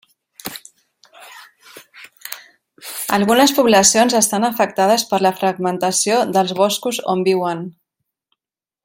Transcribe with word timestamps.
Algunes 3.17 3.53
poblacions 3.59 4.17
estan 4.23 4.49
afectades 4.49 5.07
per 5.13 5.23
la 5.27 5.35
fragmentació 5.43 6.19
dels 6.39 6.57
boscos 6.63 7.03
on 7.15 7.25
viuen. 7.33 7.67